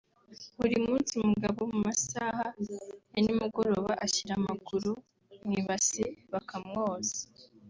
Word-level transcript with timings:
buri 0.59 0.75
munsi 0.87 1.11
umugabo 1.21 1.59
mu 1.71 1.79
masaha 1.87 2.45
ya 2.69 2.81
ni 3.23 3.33
mugoroba 3.39 3.91
ashyira 4.05 4.33
amaguru 4.39 4.91
mu 5.43 5.51
ibasi 5.59 6.03
bakamwoza 6.33 7.17